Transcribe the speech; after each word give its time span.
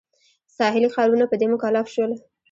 ساحلي 0.57 0.87
ښارونه 0.93 1.25
په 1.27 1.35
دې 1.39 1.47
مکلف 1.53 1.85
شول. 1.93 2.11